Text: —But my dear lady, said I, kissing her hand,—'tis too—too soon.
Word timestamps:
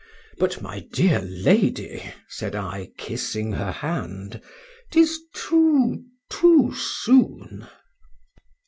—But 0.39 0.63
my 0.63 0.79
dear 0.79 1.19
lady, 1.21 2.01
said 2.27 2.55
I, 2.55 2.89
kissing 2.97 3.51
her 3.51 3.71
hand,—'tis 3.71 5.19
too—too 5.35 6.73
soon. 6.75 7.67